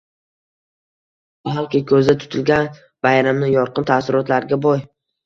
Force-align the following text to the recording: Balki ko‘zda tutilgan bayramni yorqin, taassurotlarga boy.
Balki 1.49 1.81
ko‘zda 1.91 2.15
tutilgan 2.23 2.71
bayramni 3.09 3.51
yorqin, 3.53 3.87
taassurotlarga 3.91 4.59
boy. 4.65 4.83